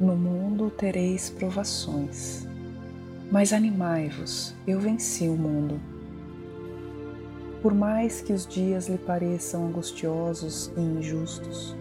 [0.00, 2.48] No mundo tereis provações,
[3.30, 5.80] mas animai-vos, eu venci o mundo.
[7.62, 11.76] Por mais que os dias lhe pareçam angustiosos e injustos,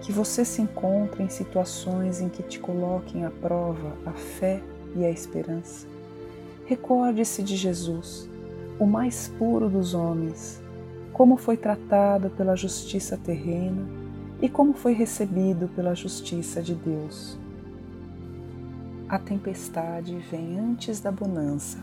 [0.00, 4.62] que você se encontre em situações em que te coloquem à prova a fé
[4.96, 5.86] e a esperança,
[6.64, 8.30] recorde-se de Jesus,
[8.78, 10.58] o mais puro dos homens,
[11.12, 13.86] como foi tratado pela justiça terrena
[14.40, 17.41] e como foi recebido pela justiça de Deus.
[19.12, 21.76] A tempestade vem antes da bonança,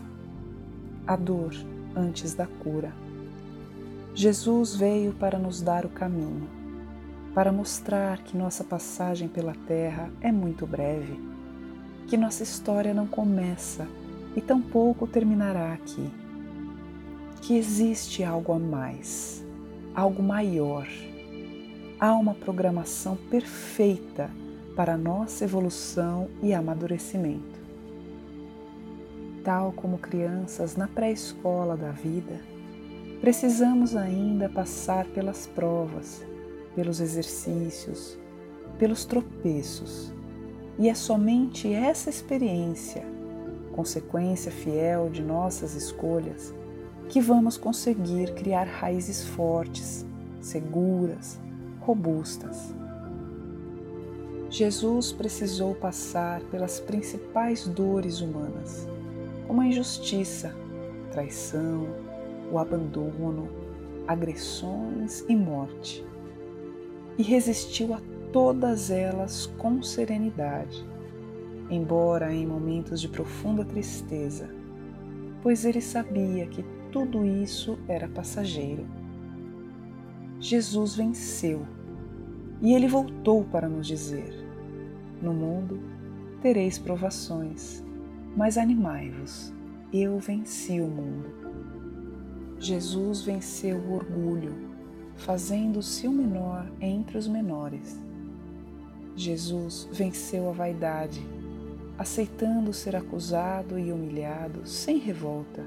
[1.06, 1.54] a dor
[1.94, 2.92] antes da cura.
[4.12, 6.48] Jesus veio para nos dar o caminho,
[7.32, 11.20] para mostrar que nossa passagem pela terra é muito breve,
[12.08, 13.86] que nossa história não começa
[14.34, 16.10] e tampouco terminará aqui
[17.42, 19.46] que existe algo a mais,
[19.94, 20.88] algo maior.
[22.00, 24.28] Há uma programação perfeita
[24.74, 27.60] para nossa evolução e amadurecimento.
[29.44, 32.40] Tal como crianças na pré-escola da vida,
[33.20, 36.24] precisamos ainda passar pelas provas,
[36.74, 38.18] pelos exercícios,
[38.78, 40.12] pelos tropeços.
[40.78, 43.04] E é somente essa experiência,
[43.72, 46.54] consequência fiel de nossas escolhas,
[47.08, 50.06] que vamos conseguir criar raízes fortes,
[50.40, 51.38] seguras,
[51.80, 52.79] robustas.
[54.50, 58.88] Jesus precisou passar pelas principais dores humanas,
[59.46, 60.52] como a injustiça,
[61.06, 61.86] a traição,
[62.50, 63.48] o abandono,
[64.08, 66.04] agressões e morte,
[67.16, 68.00] e resistiu a
[68.32, 70.84] todas elas com serenidade,
[71.70, 74.50] embora em momentos de profunda tristeza,
[75.44, 78.84] pois ele sabia que tudo isso era passageiro.
[80.40, 81.64] Jesus venceu
[82.60, 84.39] e ele voltou para nos dizer:
[85.20, 85.80] No mundo
[86.40, 87.84] tereis provações,
[88.36, 89.52] mas animai-vos,
[89.92, 91.28] eu venci o mundo.
[92.58, 94.54] Jesus venceu o orgulho,
[95.16, 98.00] fazendo-se o menor entre os menores.
[99.16, 101.20] Jesus venceu a vaidade,
[101.98, 105.64] aceitando ser acusado e humilhado sem revolta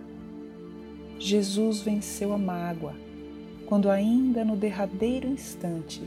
[1.26, 2.94] Jesus venceu a mágoa,
[3.66, 6.02] quando ainda no derradeiro instante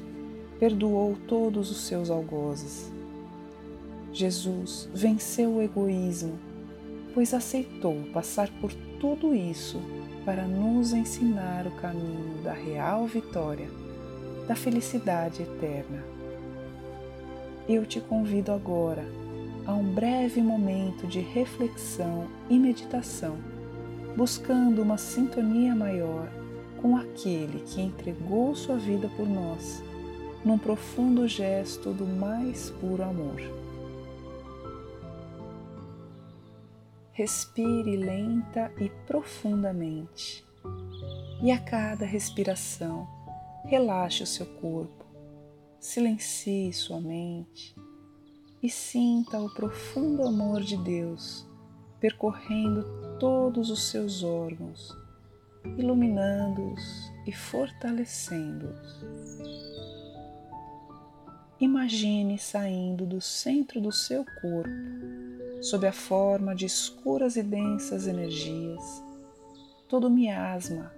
[0.59, 2.93] perdoou todos os seus algozes.
[4.17, 6.39] Jesus venceu o egoísmo,
[7.13, 9.79] pois aceitou passar por tudo isso
[10.25, 13.69] para nos ensinar o caminho da real vitória,
[14.49, 16.03] da felicidade eterna.
[17.69, 19.05] Eu te convido agora
[19.67, 23.37] a um breve momento de reflexão e meditação
[24.17, 26.27] buscando uma sintonia maior
[26.81, 29.83] com aquele que entregou sua vida por nós,
[30.43, 33.66] num profundo gesto do mais puro amor.
[37.17, 40.45] Respire lenta e profundamente,
[41.43, 43.09] e a cada respiração,
[43.65, 45.03] relaxe o seu corpo,
[45.81, 47.75] silencie sua mente.
[48.63, 51.49] E sinta o profundo amor de Deus
[51.99, 52.85] percorrendo
[53.19, 54.95] todos os seus órgãos,
[55.79, 59.07] iluminando-os e fortalecendo-os.
[61.59, 64.69] Imagine saindo do centro do seu corpo,
[65.61, 68.83] sob a forma de escuras e densas energias,
[69.89, 70.93] todo miasma,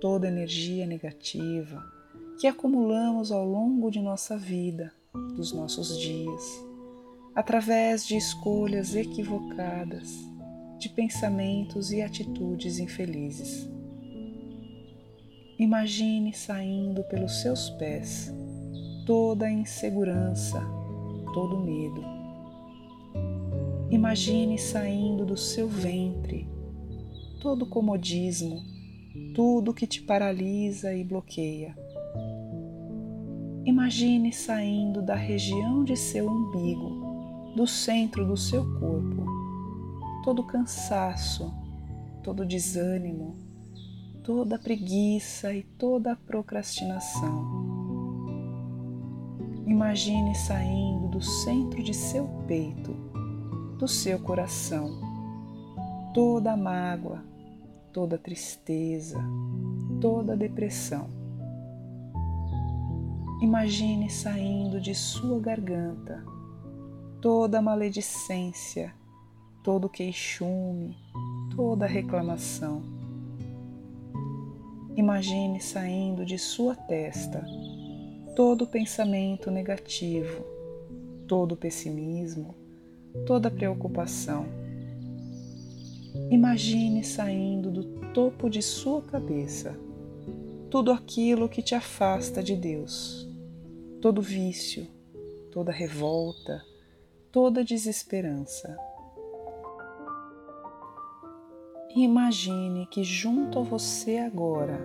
[0.00, 1.84] toda energia negativa
[2.38, 4.92] que acumulamos ao longo de nossa vida,
[5.34, 6.42] dos nossos dias,
[7.34, 10.10] através de escolhas equivocadas
[10.78, 13.68] de pensamentos e atitudes infelizes.
[15.58, 18.30] Imagine saindo pelos seus pés
[19.06, 20.60] toda a insegurança,
[21.32, 22.15] todo o medo.
[23.90, 26.48] Imagine saindo do seu ventre
[27.40, 28.62] todo comodismo,
[29.34, 31.76] tudo que te paralisa e bloqueia.
[33.64, 39.36] Imagine saindo da região de seu umbigo, do centro do seu corpo
[40.26, 41.54] todo cansaço,
[42.20, 43.36] todo desânimo,
[44.24, 47.46] toda preguiça e toda procrastinação.
[49.64, 52.92] Imagine saindo do centro de seu peito,
[53.78, 55.00] do seu coração,
[56.14, 57.22] toda a mágoa,
[57.92, 59.18] toda a tristeza,
[60.00, 61.08] toda a depressão.
[63.42, 66.24] Imagine saindo de sua garganta
[67.20, 68.94] toda a maledicência
[69.66, 70.96] todo queixume,
[71.56, 72.84] toda reclamação.
[74.94, 77.44] Imagine saindo de sua testa
[78.36, 80.44] todo pensamento negativo,
[81.26, 82.54] todo o pessimismo,
[83.24, 84.46] toda preocupação.
[86.30, 89.78] Imagine saindo do topo de sua cabeça
[90.70, 93.28] tudo aquilo que te afasta de Deus,
[94.02, 94.86] todo vício,
[95.52, 96.62] toda revolta,
[97.30, 98.76] toda desesperança.
[101.94, 104.78] Imagine que junto a você agora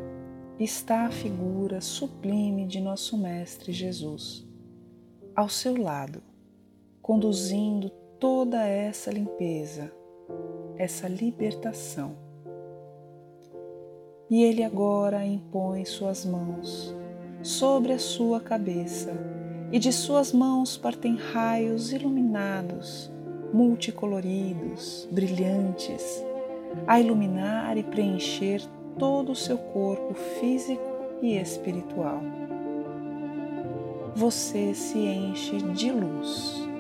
[0.58, 4.48] está a figura sublime de nosso Mestre Jesus,
[5.36, 6.22] ao seu lado,
[7.02, 9.92] conduzindo toda essa limpeza,
[10.78, 12.16] essa libertação.
[14.30, 16.96] E ele agora impõe suas mãos
[17.42, 19.12] sobre a sua cabeça,
[19.72, 23.12] e de suas mãos partem raios iluminados,
[23.52, 26.24] multicoloridos, brilhantes
[26.86, 28.62] a iluminar e preencher
[29.00, 30.84] todo o seu corpo físico
[31.24, 32.22] e espiritual.
[34.16, 36.71] Você se enche de luz.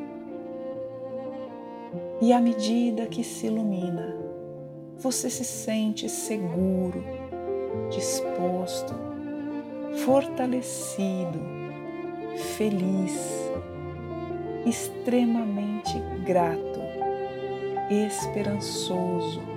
[2.21, 4.15] E à medida que se ilumina,
[4.97, 7.03] você se sente seguro,
[7.89, 8.93] disposto,
[10.05, 11.39] fortalecido,
[12.55, 13.19] feliz,
[14.65, 16.79] extremamente grato,
[17.89, 19.51] esperançoso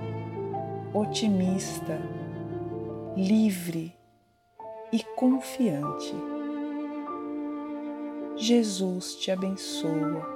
[0.94, 2.00] otimista,
[3.16, 3.92] livre
[4.92, 6.14] e confiante.
[8.36, 10.33] Jesus te abençoa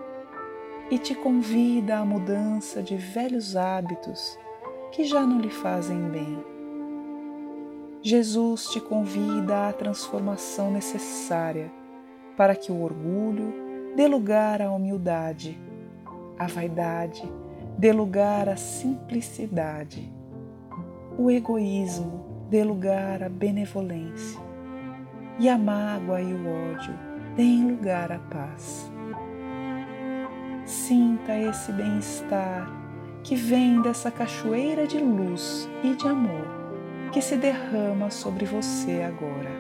[0.91, 4.39] e te convida à mudança de velhos hábitos
[4.93, 6.45] que já não lhe fazem bem.
[8.01, 11.71] Jesus te convida à transformação necessária
[12.37, 13.53] para que o orgulho
[13.97, 15.59] dê lugar à humildade,
[16.39, 17.31] a vaidade
[17.77, 20.19] dê lugar à simplicidade
[21.19, 24.41] o egoísmo dê lugar à benevolência
[25.41, 26.95] e a mágoa e o ódio
[27.35, 28.89] deem lugar à paz.
[30.69, 32.71] Sinta esse bem-estar
[33.25, 36.47] que vem dessa cachoeira de luz e de amor
[37.11, 39.51] que se derrama sobre você agora.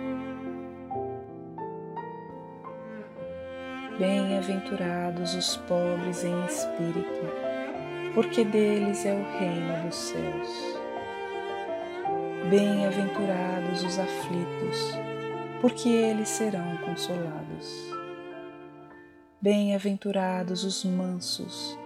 [3.99, 7.25] Bem-aventurados os pobres em espírito,
[8.13, 10.79] porque deles é o reino dos céus.
[12.51, 14.93] Bem-aventurados os aflitos,
[15.63, 17.98] porque eles serão consolados.
[19.41, 21.79] Bem-aventurados os mansos,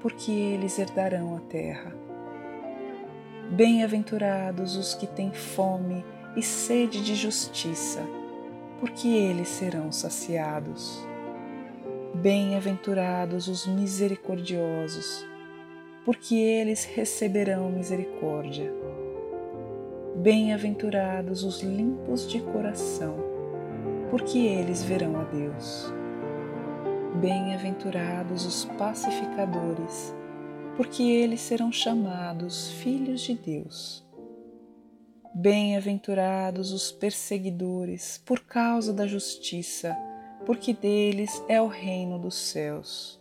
[0.00, 1.92] porque eles herdarão a terra.
[3.50, 6.04] Bem-aventurados os que têm fome
[6.36, 8.00] e sede de justiça,
[8.78, 11.04] porque eles serão saciados.
[12.14, 15.26] Bem-aventurados os misericordiosos,
[16.04, 18.72] porque eles receberão misericórdia.
[20.14, 23.16] Bem-aventurados os limpos de coração,
[24.12, 25.92] porque eles verão a Deus.
[27.20, 30.12] Bem-aventurados os pacificadores,
[30.76, 34.04] porque eles serão chamados filhos de Deus.
[35.32, 39.96] Bem-aventurados os perseguidores por causa da justiça,
[40.44, 43.20] porque deles é o reino dos céus.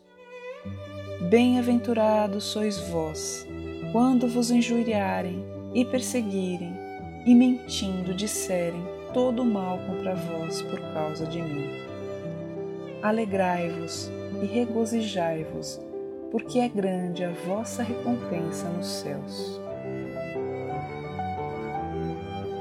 [1.30, 3.46] Bem-aventurados sois vós,
[3.92, 6.74] quando vos injuriarem e perseguirem
[7.28, 8.84] e mentindo disserem
[9.14, 11.93] todo o mal contra vós por causa de mim.
[13.04, 14.10] Alegrai-vos
[14.42, 15.78] e regozijai-vos,
[16.32, 19.60] porque é grande a vossa recompensa nos céus.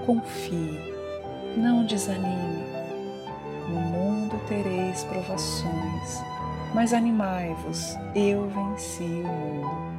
[0.05, 0.81] Confie,
[1.57, 2.65] não desanime.
[3.69, 6.21] No mundo tereis provações,
[6.75, 9.93] mas animai-vos, eu venci o mundo.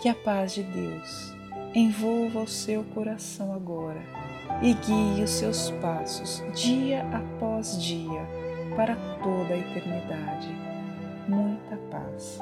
[0.00, 1.36] Que a paz de Deus
[1.72, 4.02] envolva o seu coração agora
[4.60, 8.47] e guie os seus passos dia após dia
[8.78, 8.94] para
[9.24, 10.54] toda a eternidade.
[11.26, 12.38] Muita paz.